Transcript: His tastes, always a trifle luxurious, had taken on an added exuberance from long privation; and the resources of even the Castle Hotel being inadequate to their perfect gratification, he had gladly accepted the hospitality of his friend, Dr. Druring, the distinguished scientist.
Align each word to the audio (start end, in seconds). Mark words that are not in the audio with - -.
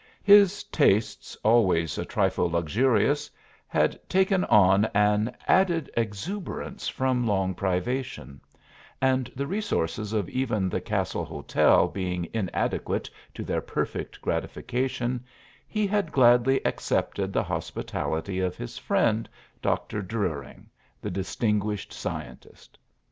His 0.23 0.63
tastes, 0.63 1.37
always 1.43 1.99
a 1.99 2.05
trifle 2.05 2.49
luxurious, 2.49 3.29
had 3.67 3.99
taken 4.09 4.45
on 4.45 4.85
an 4.95 5.37
added 5.47 5.91
exuberance 5.95 6.87
from 6.87 7.27
long 7.27 7.53
privation; 7.53 8.41
and 8.99 9.31
the 9.35 9.45
resources 9.45 10.11
of 10.11 10.27
even 10.29 10.69
the 10.69 10.81
Castle 10.81 11.23
Hotel 11.23 11.87
being 11.87 12.27
inadequate 12.33 13.11
to 13.35 13.43
their 13.43 13.61
perfect 13.61 14.19
gratification, 14.23 15.23
he 15.67 15.85
had 15.85 16.11
gladly 16.11 16.65
accepted 16.65 17.31
the 17.31 17.43
hospitality 17.43 18.39
of 18.39 18.57
his 18.57 18.79
friend, 18.79 19.29
Dr. 19.61 20.01
Druring, 20.01 20.65
the 20.99 21.11
distinguished 21.11 21.93
scientist. 21.93 22.75